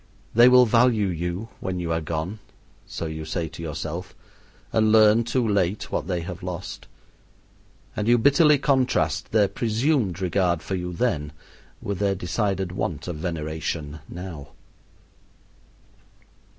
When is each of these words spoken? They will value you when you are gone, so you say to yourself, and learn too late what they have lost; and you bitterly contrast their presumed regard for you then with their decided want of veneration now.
They 0.33 0.49
will 0.49 0.65
value 0.65 1.09
you 1.09 1.49
when 1.59 1.79
you 1.79 1.91
are 1.91 2.01
gone, 2.01 2.39
so 2.87 3.05
you 3.05 3.23
say 3.23 3.47
to 3.49 3.61
yourself, 3.61 4.15
and 4.73 4.91
learn 4.91 5.23
too 5.23 5.47
late 5.47 5.91
what 5.91 6.07
they 6.07 6.21
have 6.21 6.41
lost; 6.41 6.87
and 7.95 8.07
you 8.07 8.17
bitterly 8.17 8.57
contrast 8.57 9.31
their 9.31 9.47
presumed 9.47 10.19
regard 10.19 10.63
for 10.63 10.73
you 10.73 10.91
then 10.91 11.33
with 11.83 11.99
their 11.99 12.15
decided 12.15 12.71
want 12.71 13.07
of 13.07 13.17
veneration 13.17 13.99
now. 14.09 14.47